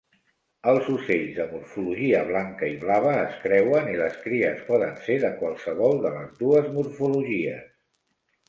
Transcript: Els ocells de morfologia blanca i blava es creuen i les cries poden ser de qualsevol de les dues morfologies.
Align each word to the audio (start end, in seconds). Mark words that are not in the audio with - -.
Els 0.69 0.87
ocells 0.93 1.35
de 1.39 1.43
morfologia 1.49 2.21
blanca 2.29 2.69
i 2.75 2.79
blava 2.85 3.11
es 3.25 3.37
creuen 3.43 3.91
i 3.93 3.99
les 4.01 4.17
cries 4.25 4.65
poden 4.71 4.97
ser 5.09 5.19
de 5.27 5.31
qualsevol 5.43 6.03
de 6.07 6.15
les 6.19 6.33
dues 6.43 6.73
morfologies. 6.79 7.71